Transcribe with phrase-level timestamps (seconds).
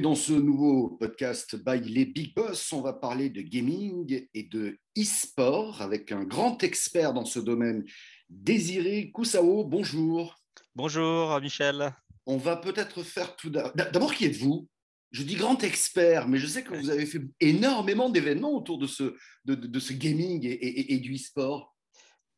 [0.00, 2.72] Dans ce nouveau podcast by les Big Boss.
[2.72, 7.84] On va parler de gaming et de e-sport avec un grand expert dans ce domaine,
[8.30, 9.64] Désiré Koussao.
[9.64, 10.40] Bonjour.
[10.74, 11.92] Bonjour Michel.
[12.24, 13.72] On va peut-être faire tout d'abord.
[13.74, 14.68] D'abord, qui êtes-vous?
[15.10, 18.86] Je dis grand expert, mais je sais que vous avez fait énormément d'événements autour de
[18.86, 19.14] ce,
[19.44, 21.76] de, ce gaming et, du e-sport.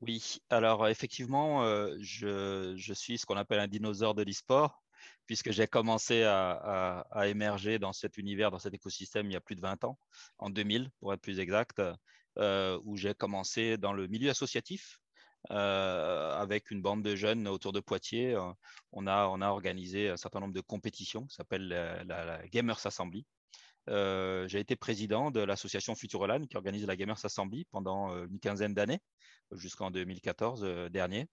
[0.00, 4.81] Oui, alors effectivement, euh, je, je, suis ce qu'on appelle un dinosaure de l'e-sport
[5.26, 9.56] puisque j'ai commencé à, émerger dans cet univers, dans cet écosystème il y a plus
[9.56, 9.98] de 20 ans,
[10.38, 11.80] en 2000 pour être plus exact,
[12.38, 14.98] euh, où j'ai commencé dans le milieu associatif.
[15.50, 18.52] Euh, avec une bande de jeunes autour de Poitiers, euh,
[18.92, 23.26] on, a, organisé un certain nombre de compétitions qui s'appellent la, Gamers Assembly.
[23.88, 29.00] j'ai été président de l'association Futuroland qui organise la Gamers Assembly pendant une quinzaine d'années,
[29.50, 31.26] jusqu'en 2014 dernier.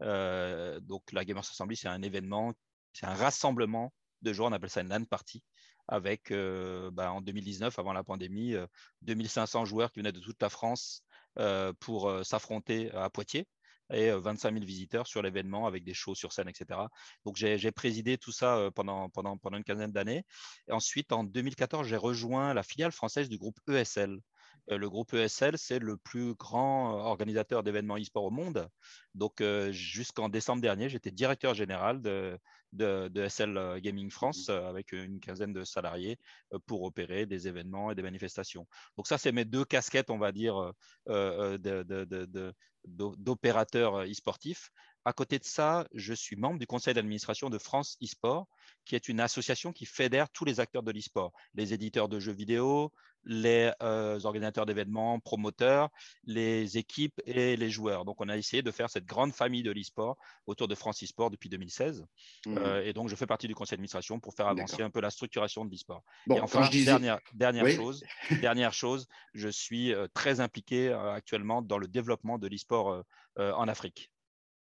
[0.00, 2.54] donc la Gamers Assembly, c'est un événement
[2.92, 5.42] c'est un rassemblement de joueurs, on appelle ça une LAN party,
[5.88, 8.54] avec euh, bah, en 2019, avant la pandémie,
[9.02, 11.02] 2500 euh, joueurs qui venaient de toute la France
[11.38, 13.46] euh, pour s'affronter à Poitiers
[13.90, 16.78] et 25 000 visiteurs sur l'événement avec des shows sur scène, etc.
[17.24, 20.24] Donc j'ai présidé tout ça pendant, pendant, pendant une quinzaine d'années.
[20.70, 24.20] Ensuite, en 2014, j'ai rejoint la filiale française du groupe ESL,
[24.66, 28.68] le groupe ESL, c'est le plus grand organisateur d'événements e-sport au monde.
[29.14, 32.38] Donc, jusqu'en décembre dernier, j'étais directeur général de,
[32.72, 36.18] de, SL Gaming France avec une quinzaine de salariés
[36.66, 38.66] pour opérer des événements et des manifestations.
[38.96, 40.72] Donc, ça, c'est mes deux casquettes, on va dire,
[42.84, 44.70] d'opérateurs e-sportifs.
[45.08, 48.46] À côté de ça, je suis membre du conseil d'administration de France e-sport,
[48.84, 52.34] qui est une association qui fédère tous les acteurs de l'e-sport, les éditeurs de jeux
[52.34, 52.92] vidéo,
[53.24, 55.88] les euh, organisateurs d'événements, promoteurs,
[56.24, 58.04] les équipes et les joueurs.
[58.04, 61.30] Donc, on a essayé de faire cette grande famille de l'e-sport autour de France e-sport
[61.30, 62.04] depuis 2016.
[62.44, 62.58] Mmh.
[62.58, 65.08] Euh, et donc, je fais partie du conseil d'administration pour faire avancer un peu la
[65.08, 66.04] structuration de l'e-sport.
[66.28, 68.04] et enfin, dernière, dernière, chose,
[68.42, 73.04] dernière chose, je suis euh, très impliqué actuellement dans le développement de l'e-sport
[73.38, 74.10] en Afrique.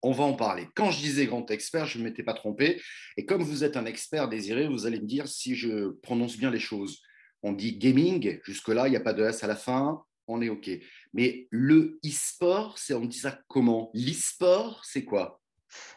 [0.02, 0.66] On va en parler.
[0.74, 2.80] Quand je disais grand expert, je ne m'étais pas trompé.
[3.16, 6.50] Et comme vous êtes un expert désiré, vous allez me dire si je prononce bien
[6.50, 7.00] les choses
[7.42, 10.48] on dit gaming, jusque-là, il n'y a pas de S à la fin, on est
[10.48, 10.70] OK.
[11.12, 13.90] Mais le e-sport, c'est, on dit ça comment?
[13.94, 15.40] L'e-sport, c'est quoi?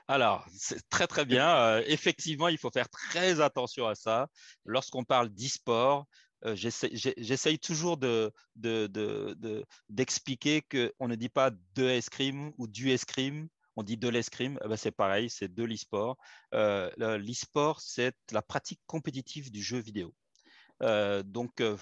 [0.07, 1.55] Alors, c'est très très bien.
[1.55, 4.27] Euh, effectivement, il faut faire très attention à ça.
[4.65, 6.05] Lorsqu'on parle d'e-sport,
[6.45, 8.31] euh, j'essaye toujours de,
[9.89, 14.59] d'expliquer qu'on ne dit pas de escrime ou du escrime, on dit de l'escrime.
[14.63, 16.17] Eh ben, c'est pareil, c'est de l'e-sport.
[16.53, 20.13] Euh, l'e-sport, c'est la pratique compétitive du jeu vidéo.
[20.81, 21.77] Euh, donc, euh,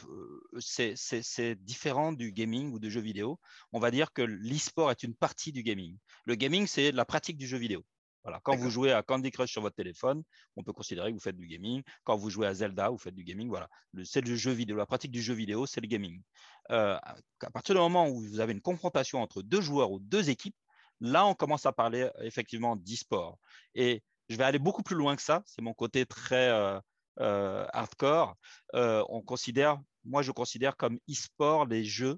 [0.59, 3.39] c'est différent du gaming ou du jeu vidéo.
[3.71, 5.97] On va dire que l'e-sport est une partie du gaming.
[6.25, 7.83] Le gaming, c'est la pratique du jeu vidéo.
[8.23, 8.39] Voilà.
[8.43, 10.23] Quand vous jouez à Candy Crush sur votre téléphone,
[10.55, 11.81] on peut considérer que vous faites du gaming.
[12.03, 13.49] Quand vous jouez à Zelda, vous faites du gaming.
[13.49, 13.67] Voilà.
[14.03, 14.75] C'est le jeu vidéo.
[14.75, 16.21] La pratique du jeu vidéo, c'est le gaming.
[16.69, 16.97] Euh,
[17.41, 20.55] à partir du moment où vous avez une confrontation entre deux joueurs ou deux équipes,
[21.01, 23.37] là, on commence à parler effectivement d'e-sport.
[23.75, 25.43] Et je vais aller beaucoup plus loin que ça.
[25.45, 26.79] C'est mon côté très
[27.19, 28.37] euh, hardcore,
[28.73, 32.17] euh, on considère, moi je considère comme e-sport les jeux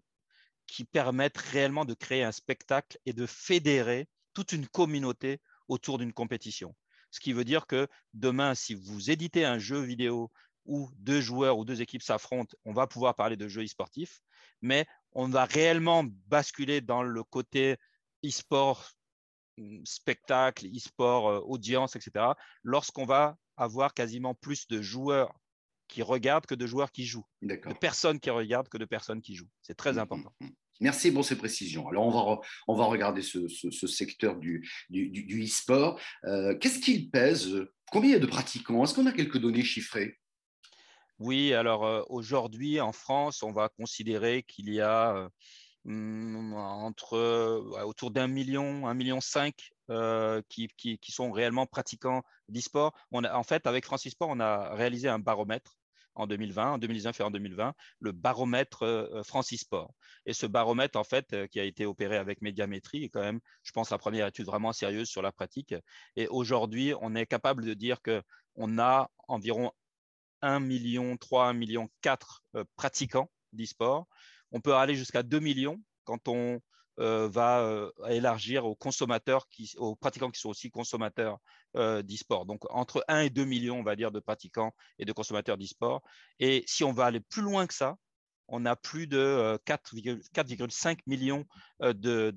[0.67, 6.13] qui permettent réellement de créer un spectacle et de fédérer toute une communauté autour d'une
[6.13, 6.75] compétition.
[7.09, 10.31] Ce qui veut dire que demain, si vous éditez un jeu vidéo
[10.65, 14.21] où deux joueurs ou deux équipes s'affrontent, on va pouvoir parler de jeux e-sportifs,
[14.61, 17.77] mais on va réellement basculer dans le côté
[18.25, 18.91] e-sport
[19.57, 22.25] mm, spectacle, e-sport, euh, audience, etc.,
[22.63, 25.33] lorsqu'on va avoir quasiment plus de joueurs
[25.87, 27.25] qui regardent que de joueurs qui jouent.
[27.41, 29.49] De personnes qui regardent que de personnes qui jouent.
[29.61, 30.33] C'est très mmh, mmh, important.
[30.39, 30.47] Mmh.
[30.79, 31.87] Merci pour ces précisions.
[31.87, 33.47] Alors, on va, on va regarder ce,
[33.87, 35.99] secteur du, du, e-sport.
[36.25, 37.55] Euh, qu'est-ce qu'il pèse?
[37.91, 38.83] Combien il y a de pratiquants?
[38.83, 40.19] Est-ce qu'on a quelques données chiffrées?
[41.19, 45.29] Oui, alors euh, aujourd'hui, en France, on va considérer qu'il y a
[45.87, 47.17] euh, Mmh, entre
[47.83, 52.93] autour d'un million, un million cinq euh, qui, qui, sont réellement pratiquants d'e-sport.
[53.11, 55.77] En fait, avec Francisport, on a réalisé un baromètre
[56.15, 59.93] en 2020, en 2019 et en 2020, le baromètre euh, Francisport.
[60.25, 63.39] Et ce baromètre, en fait, euh, qui a été opéré avec Médiamétrie, est quand même,
[63.63, 65.75] je pense, la première étude vraiment sérieuse sur la pratique.
[66.15, 68.21] Et aujourd'hui, on est capable de dire que
[68.55, 69.71] on a environ
[70.41, 72.43] 1 million 3, 1 million 4
[72.75, 74.07] pratiquants d'e-sport
[74.53, 76.61] on peut aller jusqu'à 2 millions quand on
[76.99, 81.39] euh, va euh, élargir aux consommateurs, qui, aux pratiquants qui sont aussi consommateurs
[81.75, 82.45] euh, d'e-sport.
[82.45, 86.03] Donc entre 1 et 2 millions, on va dire, de pratiquants et de consommateurs d'e-sport.
[86.39, 87.95] Et si on va aller plus loin que ça,
[88.47, 91.45] on a plus de 4,5 millions
[91.81, 92.29] de,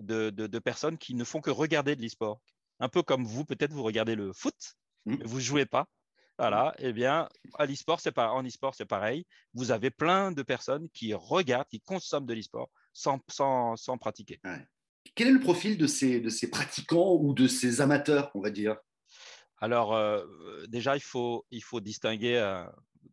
[0.00, 2.40] de, personnes qui ne font que regarder de l'e-sport.
[2.78, 4.76] Un peu comme vous, peut-être vous regardez le foot,
[5.06, 5.16] mmh.
[5.24, 5.88] vous ne jouez pas.
[6.38, 9.24] Voilà, eh bien, à l'e-sport, c'est pas, en e-sport, c'est pareil.
[9.54, 14.40] Vous avez plein de personnes qui regardent, qui consomment de l'e-sport sans, sans, sans, pratiquer.
[15.14, 18.50] Quel est le profil de ces, de ces pratiquants ou de ces amateurs, on va
[18.50, 18.76] dire?
[19.58, 20.26] Alors, euh,
[20.68, 22.66] déjà, il faut, il faut distinguer, euh,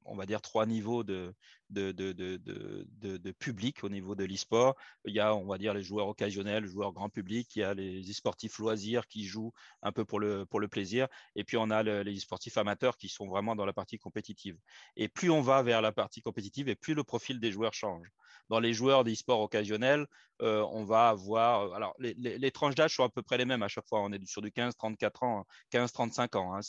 [0.03, 1.33] on va dire, trois niveaux de,
[1.73, 4.75] de, de, de, de public au niveau de l'e-sport.
[5.05, 7.63] Il y a, on va dire, les joueurs occasionnels, les joueurs grand public, il y
[7.63, 11.57] a les e-sportifs loisirs qui jouent un peu pour le, pour le plaisir, et puis
[11.57, 14.57] on a les e-sportifs amateurs qui sont vraiment dans la partie compétitive.
[14.95, 18.07] Et plus on va vers la partie compétitive, et plus le profil des joueurs change.
[18.49, 20.05] Dans les joueurs d'e-sport occasionnels,
[20.41, 21.61] euh, on va avoir.
[21.61, 24.01] Euh, alors, les, les, tranches d'âge sont à peu près les mêmes à chaque fois.
[24.01, 26.55] On est sur du 15-34 ans, 15-35 ans.
[26.55, 26.59] Hein.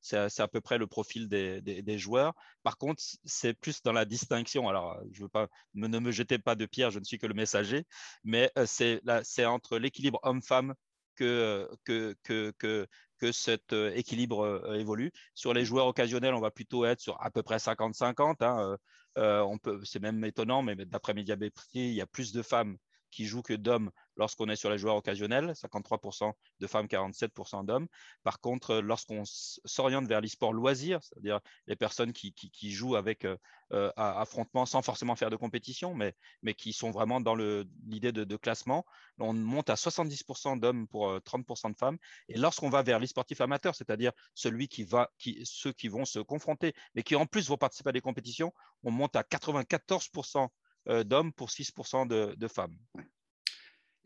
[0.00, 2.34] C'est à peu près le profil des, des, des joueurs.
[2.62, 6.54] Par contre, c'est plus dans la distinction alors, je veux pas, ne me jetez pas
[6.54, 7.84] de pierre, je ne suis que le messager,
[8.24, 10.74] mais euh, c'est entre l'équilibre homme-femme
[11.16, 15.12] que, que cet euh, équilibre euh, évolue.
[15.34, 18.42] Sur les joueurs occasionnels, on va plutôt être sur à peu près 50-50.
[18.44, 18.76] Hein,
[19.16, 22.76] on peut, c'est même étonnant, mais d'après Mediamétrie, il y a plus de femmes
[23.14, 27.86] qui jouent que d'hommes lorsqu'on est sur les joueurs occasionnels, 53% de femmes, 47% d'hommes.
[28.22, 33.24] Par contre, euh, lorsqu'on s'oriente vers l'e-sport loisir, c'est-à-dire les personnes qui, qui, jouent avec
[33.24, 33.36] euh,
[33.72, 38.36] euh, affrontement sans forcément faire de compétition, mais, mais qui sont vraiment dans l'idée de,
[38.36, 38.84] classement,
[39.18, 41.98] on monte à 70% d'hommes pour 30% de femmes.
[42.28, 46.18] Et lorsqu'on va vers l'e-sportif amateur, c'est-à-dire celui qui va, qui, ceux qui vont se
[46.18, 48.52] confronter, mais qui en plus vont participer à des compétitions,
[48.82, 50.48] on monte à 94%
[50.86, 52.76] d'hommes pour 6% de, de femmes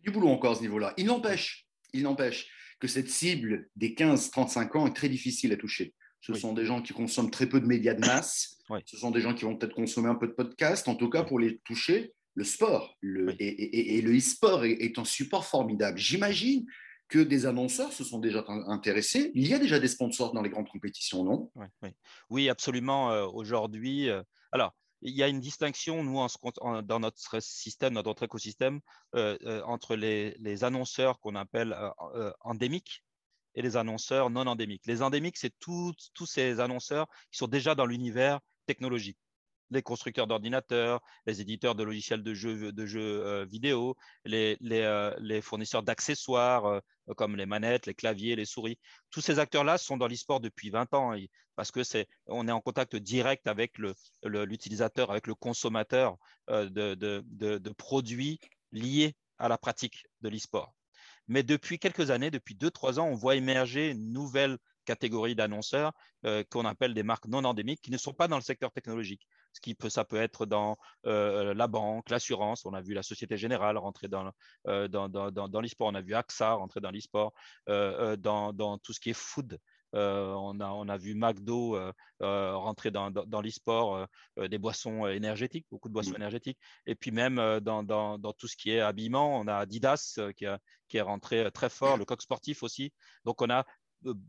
[0.02, 0.94] du boulot encore à ce niveau-là.
[0.96, 2.48] Il n'empêche, il n'empêche
[2.80, 5.94] que cette cible des 15-35 ans est très difficile à toucher.
[6.20, 8.58] Ce sont des gens qui consomment très peu de médias de masse.
[8.86, 10.88] Ce sont des gens qui vont peut-être consommer un peu de podcast.
[10.88, 15.46] En tout cas, pour les toucher, le sport le, et, le e-sport est, un support
[15.46, 15.96] formidable.
[15.96, 16.66] J'imagine
[17.08, 19.30] que des annonceurs se sont déjà intéressés.
[19.34, 21.50] Il y a déjà des sponsors dans les grandes compétitions, non?
[22.28, 23.12] Oui, absolument.
[23.12, 24.22] Euh, aujourd'hui, euh,
[24.52, 26.26] alors, il y a une distinction, nous,
[26.82, 28.80] dans notre système, dans notre écosystème,
[29.14, 31.76] euh, euh, entre les, annonceurs qu'on appelle
[32.14, 33.04] euh, endémiques
[33.54, 34.86] et les annonceurs non endémiques.
[34.86, 35.94] Les endémiques, c'est tous
[36.26, 39.18] ces annonceurs qui sont déjà dans l'univers technologique
[39.70, 46.66] les constructeurs d'ordinateurs, les éditeurs de logiciels de jeux, euh, vidéo, euh, les fournisseurs d'accessoires
[46.66, 46.80] euh,
[47.16, 48.78] comme les manettes, les claviers, les souris.
[49.10, 51.14] Tous ces acteurs-là sont dans l'e-sport depuis 20 ans
[51.56, 53.78] parce que c'est, on est en contact direct avec
[54.22, 56.16] l'utilisateur, avec le consommateur
[56.48, 58.38] de, de produits
[58.72, 60.74] liés à la pratique de l'e-sport.
[61.28, 64.58] Mais depuis quelques années, depuis 2-3 ans, on voit émerger une nouvelle
[64.92, 65.92] catégorie d'annonceurs
[66.50, 69.60] qu'on appelle des marques non endémiques qui ne sont pas dans le secteur technologique ce
[69.60, 70.76] qui peut, ça peut être dans
[71.06, 72.64] euh, la banque, l'assurance.
[72.64, 74.30] On a vu la Société Générale rentrer dans,
[74.66, 75.88] euh, dans, dans, dans l'e-sport.
[75.88, 77.32] On a vu AXA rentrer dans l'e-sport,
[77.68, 79.58] euh, dans, dans, tout ce qui est food.
[79.92, 81.78] on, a, on a vu McDo
[82.20, 84.06] rentrer dans, dans, l'e-sport,
[84.36, 86.22] des boissons énergétiques, beaucoup de boissons mmh.
[86.22, 86.58] énergétiques.
[86.86, 90.46] Et puis même dans, dans, dans, tout ce qui est habillement, on a Adidas qui,
[90.46, 90.58] a,
[90.88, 92.92] qui est rentré très fort, le coq sportif aussi.
[93.24, 93.62] Donc on a euh,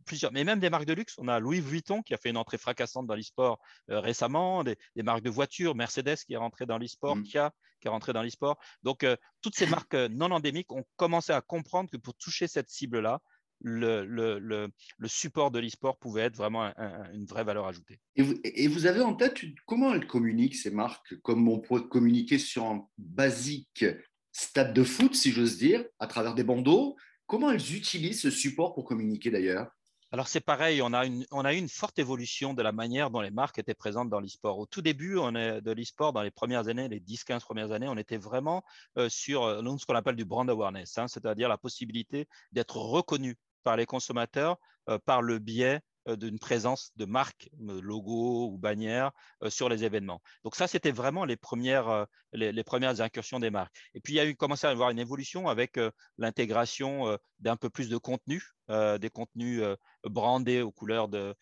[0.06, 1.16] plusieurs, mais même des marques de luxe.
[1.18, 4.77] On a Louis Vuitton qui a fait une entrée fracassante dans l'e-sport euh, récemment, des,
[5.04, 7.24] marques de voitures, Mercedes qui est rentré dans l'e-sport, mmh.
[7.24, 7.51] Kia
[7.81, 8.57] qui est rentré dans l'e-sport.
[8.83, 12.69] Donc, euh, toutes ces marques non endémiques ont commencé à comprendre que pour toucher cette
[12.69, 13.21] cible-là,
[13.61, 16.73] le, le, le, le, support de l'e-sport pouvait être vraiment
[17.14, 17.99] une vraie valeur ajoutée.
[18.16, 21.88] Et vous, et vous, avez en tête comment elles communiquent, ces marques, comme on pourrait
[21.90, 23.85] communiquer sur un basique
[24.31, 26.95] stade de foot, si j'ose dire, à travers des bandeaux
[27.30, 29.69] Comment elles utilisent ce support pour communiquer d'ailleurs?
[30.12, 33.59] Alors c'est pareil, on a, eu une forte évolution de la manière dont les marques
[33.59, 34.57] étaient présentes dans l'e-sport.
[34.57, 37.88] Au tout début on est de l'e-sport, dans les premières années, les 10-15 premières années,
[37.88, 38.64] on était vraiment
[38.98, 43.36] euh, sur euh, ce qu'on appelle du brand awareness, hein, c'est-à-dire la possibilité d'être reconnu
[43.62, 44.57] par les consommateurs
[44.90, 45.81] euh, par le biais
[46.16, 49.11] d'une présence de marque, euh, logo ou bannière
[49.44, 50.21] euh, sur les événements.
[50.44, 53.75] Donc ça, c'était vraiment les premières, les, premières incursions des marques.
[53.94, 55.80] Et puis, il y a eu commencé à y avoir une évolution avec
[56.18, 59.64] l'intégration d'un peu plus de contenu, des contenus
[60.04, 61.35] brandés aux couleurs de,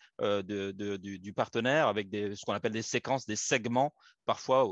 [0.96, 3.92] du, partenaire, avec ce qu'on appelle des séquences, des segments
[4.24, 4.66] parfois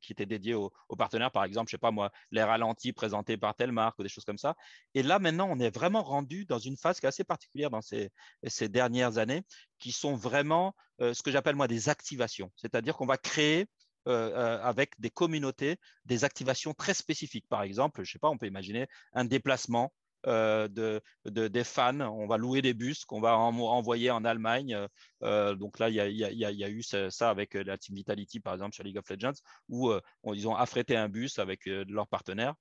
[0.00, 1.30] qui étaient dédiés aux, partenaires.
[1.30, 4.24] Par exemple, je sais pas moi, les ralentis présentés par telle marque ou des choses
[4.24, 4.54] comme ça.
[4.94, 7.82] Et là, maintenant, on est vraiment rendu dans une phase qui est assez particulière dans
[7.82, 8.10] ces,
[8.46, 9.42] ces dernières années,
[9.78, 12.50] qui sont vraiment ce que j'appelle moi des activations.
[12.56, 13.66] C'est-à-dire qu'on va créer
[14.06, 17.46] avec des communautés des activations très spécifiques.
[17.48, 19.92] Par exemple, je sais pas, on peut imaginer un déplacement
[20.24, 22.00] de, des fans.
[22.00, 24.76] On va louer des bus qu'on va envoyer en Allemagne.
[25.22, 28.98] donc là, il y a, eu ça avec la Team Vitality, par exemple, sur League
[28.98, 29.92] of Legends, où
[30.32, 32.54] ils ont affrété un bus avec leurs partenaires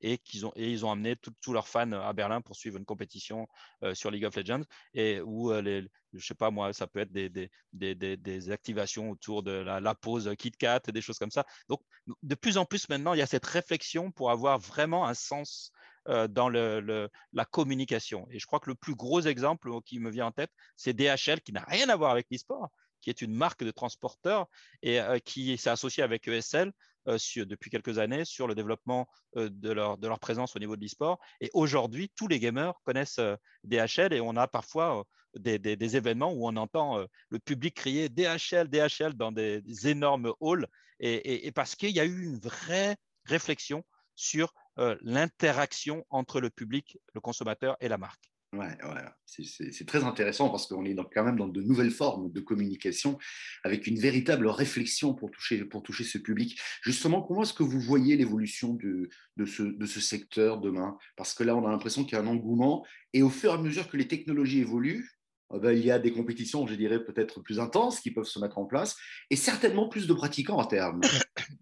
[0.00, 3.46] et, ont, et ils ont amené tous leurs fans à Berlin pour suivre une compétition
[3.94, 4.64] sur League of Legends
[4.94, 9.80] et où les, je sais pas moi, ça peut être des, activations autour de la,
[9.80, 11.44] la, pause KitKat, des choses comme ça.
[11.68, 11.80] Donc,
[12.22, 15.72] de plus en plus maintenant, il y a cette réflexion pour avoir vraiment un sens
[15.74, 15.77] euh,
[16.08, 18.26] dans le, la communication.
[18.30, 21.40] Et je crois que le plus gros exemple qui me vient en tête, c'est DHL,
[21.42, 24.46] qui n'a rien à voir avec l'e-sport, qui est une marque de transporteur
[24.82, 26.72] et euh, qui s'est associée avec ESL
[27.08, 30.82] euh, depuis quelques années sur le développement de, leur, de leur présence au niveau de
[30.82, 31.18] l'e-sport.
[31.40, 33.20] Et aujourd'hui, tous les gamers connaissent
[33.64, 35.04] DHL et on a parfois
[35.36, 40.66] des, des, événements où on entend le public crier DHL, DHL dans des, énormes halls.
[41.00, 43.84] Et, et parce qu'il y a eu une vraie réflexion
[44.16, 44.52] sur
[45.02, 48.30] l'interaction entre le public, le consommateur et la marque.
[48.54, 48.78] Ouais,
[49.26, 53.18] c'est très intéressant parce qu'on est quand même dans de nouvelles formes de communication
[53.62, 56.58] avec une véritable réflexion pour toucher, pour toucher ce public.
[56.80, 60.96] Justement, comment est-ce que vous voyez l'évolution de, de, ce, de ce secteur demain?
[61.14, 63.54] Parce que là, on a l'impression qu'il y a un engouement et au fur et
[63.54, 65.10] à mesure que les technologies évoluent,
[65.54, 68.38] eh ben, il y a des compétitions, je dirais, peut-être plus intenses qui peuvent se
[68.38, 68.96] mettre en place
[69.28, 71.00] et certainement plus de pratiquants à terme.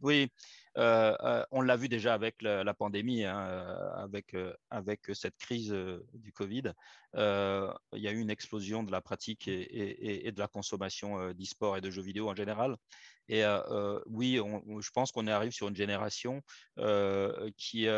[0.02, 5.74] Oui, euh, euh, on l'a vu déjà avec la, pandémie, hein, euh, avec, cette crise
[6.14, 6.72] du Covid.
[7.14, 11.80] il y a eu une explosion de la pratique et, de la consommation d'e-sport et
[11.80, 12.76] de jeux vidéo en général.
[13.28, 13.42] Et
[14.06, 14.40] oui,
[14.80, 16.42] je pense qu'on arrive sur une génération
[17.56, 17.88] qui,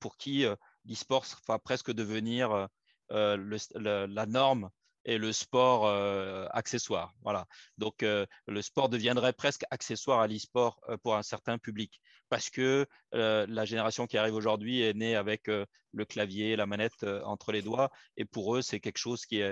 [0.00, 0.44] pour qui
[0.84, 2.68] l'e-sport va presque devenir
[3.10, 4.70] la norme
[5.06, 7.14] et le sport euh, accessoire.
[7.22, 7.46] Voilà.
[7.78, 12.50] Donc, euh, le sport deviendrait presque accessoire à l'e-sport euh, pour un certain public parce
[12.50, 17.62] que la génération qui arrive aujourd'hui est née avec le clavier, la manette entre les
[17.62, 19.42] doigts et pour eux, c'est quelque chose qui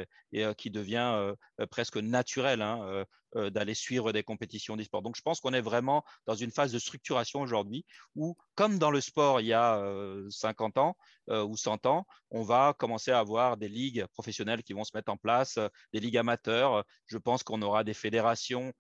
[0.71, 1.35] devient
[1.71, 3.05] presque naturel hein,
[3.35, 5.03] d'aller suivre des compétitions d'e-sport.
[5.03, 8.91] Donc, je pense qu'on est vraiment dans une phase de structuration aujourd'hui où, comme dans
[8.91, 9.83] le sport il y a
[10.31, 10.97] 50 ans
[11.29, 15.11] ou 100 ans, on va commencer à avoir des ligues professionnelles qui vont se mettre
[15.11, 15.59] en place,
[15.93, 16.85] des ligues amateurs.
[17.07, 18.73] Je pense qu'on aura des fédérations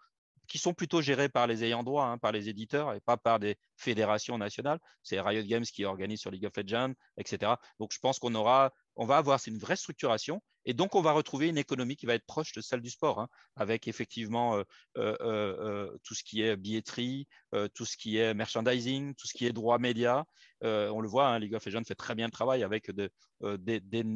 [0.48, 3.38] qui sont plutôt gérés par les ayants droit, hein, par les éditeurs et pas par
[3.38, 4.78] des fédérations nationales.
[5.02, 7.52] C'est Riot Games qui organise sur League of Legends, etc.
[7.78, 11.12] Donc je pense qu'on aura, on va avoir une vraie structuration et donc on va
[11.12, 14.62] retrouver une économie qui va être proche de celle du sport, hein, avec effectivement euh,
[14.96, 17.26] euh, euh, tout ce qui est billetterie,
[17.74, 20.24] tout ce qui est merchandising, tout ce qui est droit média.
[20.62, 23.10] on le voit, hein, League of Legends fait très bien le travail avec de,
[23.42, 24.12] une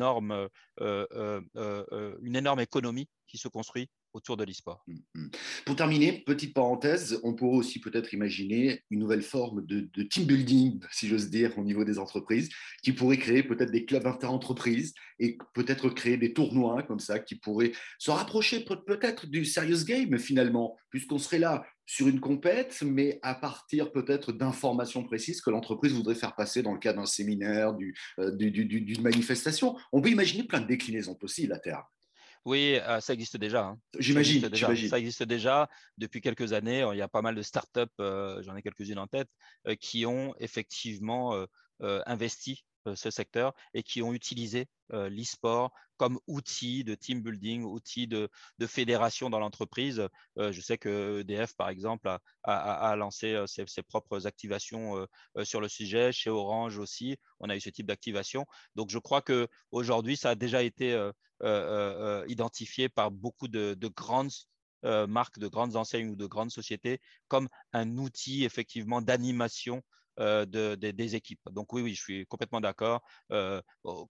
[2.36, 4.84] énorme économie qui se construit autour de l'e-sport.
[4.86, 5.30] Mm, mm.
[5.64, 10.80] Pour terminer, petite parenthèse, on pourrait aussi peut-être imaginer une nouvelle forme de, team building,
[10.90, 12.50] si j'ose dire, au niveau des entreprises,
[12.82, 17.36] qui pourrait créer peut-être des clubs inter-entreprises et peut-être créer des tournois comme ça, qui
[17.36, 23.18] pourraient se rapprocher peut-être du serious game finalement, puisqu'on serait là sur une compète, mais
[23.22, 27.74] à partir peut-être d'informations précises que l'entreprise voudrait faire passer dans le cadre d'un séminaire,
[28.18, 29.74] euh, d'une manifestation.
[29.90, 31.84] On peut imaginer plein de déclinaisons possibles à terme.
[32.44, 33.64] Oui, euh, ça existe déjà.
[33.64, 33.78] Hein.
[33.98, 34.54] J'imagine.
[34.54, 36.86] Ça, existe déjà depuis quelques années.
[36.92, 39.28] Il y a pas mal de startups, euh, j'en ai quelques-unes en tête,
[39.66, 41.34] euh, qui ont effectivement
[41.80, 48.28] investi ce secteur et qui ont utilisé l'e-sport comme outil de team building, outil de,
[48.66, 50.08] fédération dans l'entreprise.
[50.36, 52.08] je sais que EDF, par exemple,
[52.44, 55.06] a, lancé ses, propres activations
[55.42, 56.12] sur le sujet.
[56.12, 58.46] Chez Orange aussi, on a eu ce type d'activation.
[58.76, 61.10] Donc, je crois qu'aujourd'hui, ça a déjà été
[62.28, 64.32] identifié par beaucoup de, de grandes
[64.82, 69.82] marques, de grandes enseignes ou de grandes sociétés comme un outil effectivement d'animation
[70.18, 70.44] euh,
[70.76, 71.40] des équipes.
[71.50, 73.02] Donc oui, oui, je suis complètement d'accord.
[73.30, 73.60] Euh,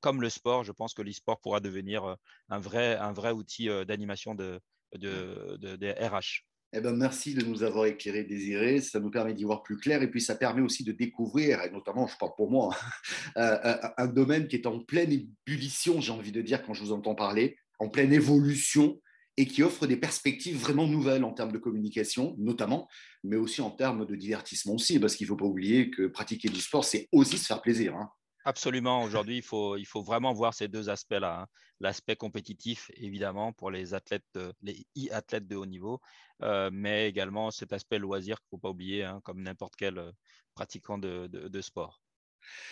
[0.01, 2.15] comme le sport, je pense que l'e-sport pourra devenir euh,
[2.49, 4.61] un vrai, un vrai outil d'animation de,
[4.97, 6.45] des RH.
[6.75, 8.81] Eh ben, merci de nous avoir éclairé, Désiré.
[8.81, 11.71] Ça nous permet d'y voir plus clair et puis ça permet aussi de découvrir, et
[11.71, 12.75] notamment, je parle pour moi,
[13.37, 17.15] un domaine qui est en pleine ébullition, j'ai envie de dire, quand je vous entends
[17.15, 19.01] parler, en pleine évolution
[19.39, 22.89] et qui offre des perspectives vraiment nouvelles en termes de communication, notamment,
[23.23, 26.49] mais aussi en termes de divertissement aussi, parce qu'il ne faut pas oublier que pratiquer
[26.49, 27.95] du sport, c'est aussi se faire plaisir.
[27.95, 28.11] Hein.
[28.45, 29.01] Absolument.
[29.05, 31.43] Aujourd'hui, il faut, il faut vraiment voir ces deux aspects-là.
[31.43, 31.47] Hein.
[31.79, 34.25] L'aspect compétitif, évidemment, pour les athlètes,
[34.61, 36.01] les e-athlètes de haut niveau,
[36.43, 39.99] euh, mais également cet aspect loisir qu'il ne faut pas oublier, hein, comme n'importe quel
[39.99, 40.11] euh,
[40.57, 42.03] pratiquant de, de sport.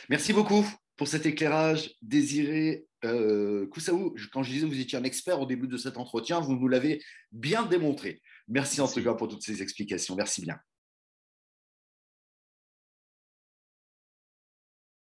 [0.09, 2.87] Merci beaucoup pour cet éclairage désiré.
[3.05, 6.41] Euh, Koussaou, quand je disais que vous étiez un expert au début de cet entretien,
[6.41, 8.23] vous nous l'avez bien démontré.
[8.49, 10.17] Merci, en tout cas pour toutes ces explications.
[10.17, 10.59] Merci bien.